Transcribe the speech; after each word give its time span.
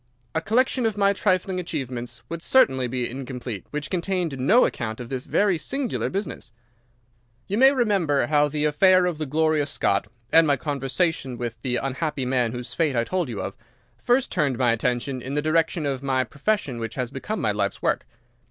A 0.33 0.41
collection 0.41 0.87
of 0.87 0.97
my 0.97 1.13
trifling 1.13 1.59
achievements 1.59 2.23
would 2.27 2.41
certainly 2.41 2.87
be 2.87 3.07
incomplete 3.07 3.67
which 3.69 3.91
contained 3.91 4.39
no 4.39 4.65
account 4.65 4.99
of 4.99 5.09
this 5.09 5.27
very 5.27 5.59
singular 5.59 6.09
business. 6.09 6.51
"You 7.47 7.59
may 7.59 7.71
remember 7.71 8.25
how 8.25 8.47
the 8.47 8.65
affair 8.65 9.05
of 9.05 9.19
the 9.19 9.27
Gloria 9.27 9.67
Scott, 9.67 10.07
and 10.33 10.47
my 10.47 10.57
conversation 10.57 11.37
with 11.37 11.61
the 11.61 11.75
unhappy 11.75 12.25
man 12.25 12.51
whose 12.51 12.73
fate 12.73 12.95
I 12.95 13.03
told 13.03 13.29
you 13.29 13.43
of, 13.43 13.55
first 13.95 14.31
turned 14.31 14.57
my 14.57 14.71
attention 14.71 15.21
in 15.21 15.35
the 15.35 15.39
direction 15.43 15.85
of 15.85 16.01
the 16.01 16.25
profession 16.27 16.79
which 16.79 16.95
has 16.95 17.11
become 17.11 17.39
my 17.39 17.51
life's 17.51 17.83
work. 17.83 18.07